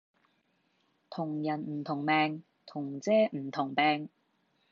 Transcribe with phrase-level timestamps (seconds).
[1.11, 4.09] 同人唔同命同遮唔同柄